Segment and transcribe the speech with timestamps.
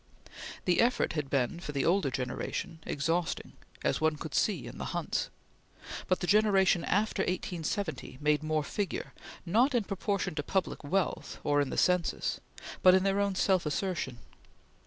[0.65, 3.53] The effort had been, for the older generation, exhausting,
[3.83, 5.29] as one could see in the Hunts;
[6.07, 9.13] but the generation after 1870 made more figure,
[9.45, 12.39] not in proportion to public wealth or in the census,
[12.81, 14.17] but in their own self assertion.